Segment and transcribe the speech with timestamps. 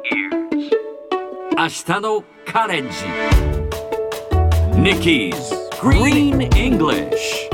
[0.00, 2.90] 明日のカレンジ
[4.76, 5.34] Nikki's
[5.80, 7.48] Green English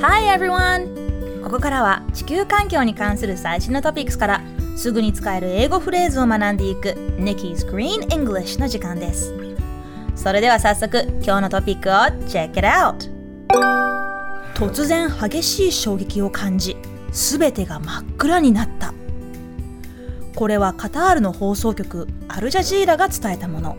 [0.00, 1.42] Hi everyone!
[1.42, 4.40] ここからは地球環境に関する最新のトピックスから
[4.76, 9.34] すぐに使える英語フレーズを学んでいく Nikki's Green English の時間です
[10.14, 11.92] それでは早速今日のトピックを
[12.28, 13.10] Check it out!
[14.54, 16.76] 突然激しい衝撃を感じ
[17.12, 18.94] 全てが真っ暗になった。
[20.34, 23.76] これはカタールの放送局アルジャジーラが伝えたもの。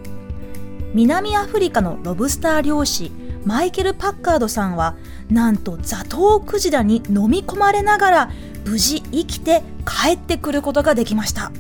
[0.94, 3.12] 南アフリカのロブスター漁師
[3.46, 4.96] マイケル・パッカードさんは
[5.30, 8.32] なんとザトウクジラに飲み込まれながら
[8.66, 11.52] 無事生きて帰ってくることができました。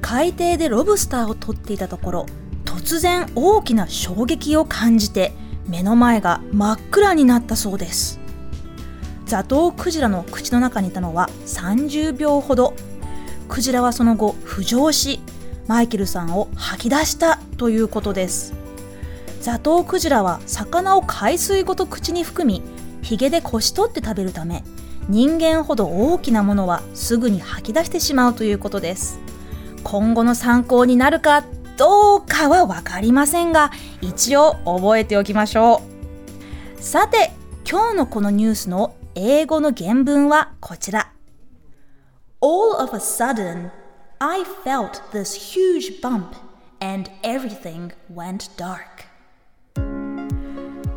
[0.00, 2.26] 海底でロブスターを取っていたところ
[2.64, 5.32] 突然大きな衝撃を感じて
[5.66, 8.21] 目の前が真っ暗になったそうです。
[9.32, 12.74] ザトウクジラの口の中にいたのは30秒ほど。
[13.48, 15.20] クジラはその後浮上し
[15.66, 18.52] マイケルさんを吐き出したということです。
[19.40, 22.60] ザトウクジラは魚を海水ごと口に含み
[23.00, 24.64] ヒゲでこし取って食べるため
[25.08, 29.18] 人間ほど大きなものはすぐに吐き出してしまうということです。
[29.82, 31.42] 今後の参考になるか
[31.78, 33.70] どうかは分かりませんが
[34.02, 35.80] 一応覚えておきましょ
[36.78, 36.82] う。
[36.82, 37.32] さて
[37.66, 41.12] 今日のこのニュースの英語の原文はこちら
[42.40, 43.70] All of a sudden,
[44.18, 46.34] I felt this huge bump
[46.80, 48.80] and everything went dark.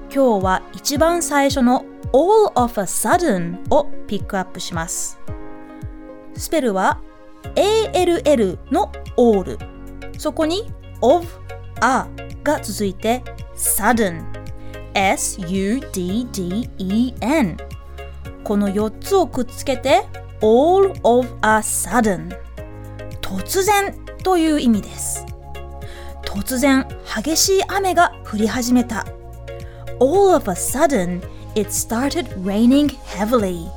[0.09, 5.19] 今日は一番最初の All of a sudden をピックアップします。
[6.35, 7.01] スペルは
[7.55, 9.57] ALL の all
[10.17, 11.27] そこに of
[11.81, 12.05] a
[12.43, 13.21] が続いて
[13.55, 14.23] sudden
[14.93, 15.75] S-U-D-D-E-N
[18.45, 20.05] この4つをくっつけて
[20.39, 22.29] all of a sudden
[23.19, 25.25] 突然という意味です。
[26.23, 26.87] 突然
[27.23, 29.07] 激しい雨が降り始めた。
[29.99, 31.21] all of a sudden
[31.55, 33.67] it started raining heavily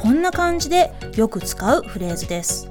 [0.00, 2.70] こんな感じでよく使うフレーズです。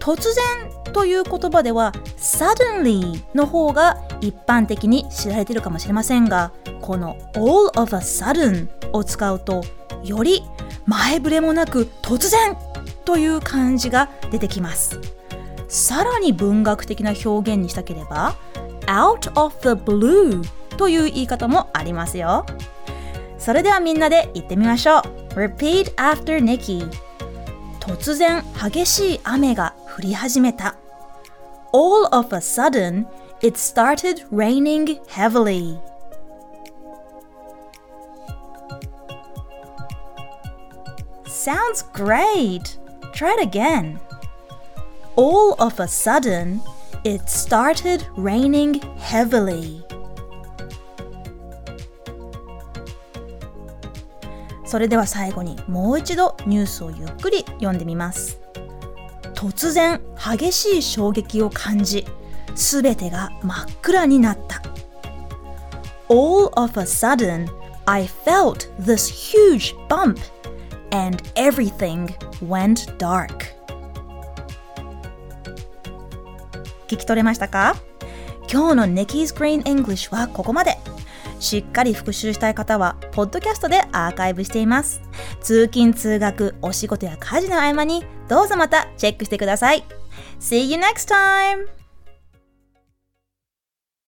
[0.00, 9.62] 突然という言葉では suddenly の方が一般的に知られているかもしれませんがこの all of a sudden を使うと
[10.04, 10.42] より
[10.86, 12.56] 前触れもなく突然
[13.04, 15.00] という感じが出てきます。
[15.68, 18.34] さらに文学的な表現にしたければ
[18.86, 20.42] out of the blue
[20.76, 22.44] という言い方もありますよ。
[23.38, 25.02] それではみんなで言ってみましょう。
[25.34, 26.90] Repeat after Nikki
[27.78, 30.76] 突然激しい雨が降り始めた。
[31.72, 33.06] All of a sudden
[33.42, 35.78] it started raining heavily.
[41.42, 42.76] Sounds great!
[43.14, 43.98] Try it again.
[45.16, 46.60] All of a sudden,
[47.02, 49.82] it started raining heavily.
[54.66, 58.38] それでは最後にもう一度ニュースをゆっくり読んでみます。
[59.32, 62.04] 突然激しい衝撃を感じ、
[62.54, 64.60] すべてが真っ暗になった。
[66.10, 67.48] All of a sudden,
[67.86, 70.20] I felt this huge bump
[70.90, 72.08] and everything
[72.46, 73.28] went dark.
[76.88, 77.76] 聞き取れましたか？
[78.52, 80.76] 今日の Nikki's Green English はここまで。
[81.38, 85.00] しっかり復習したい方は、ポッドキャストでアーカイブしています。
[85.40, 89.84] 通勤・通学、お仕事や家事の合間に、どうぞまたチェックしてください。
[90.38, 91.79] See you next time!